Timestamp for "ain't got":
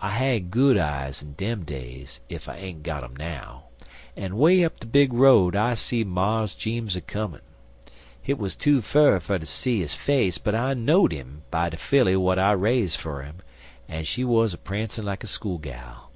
2.56-3.04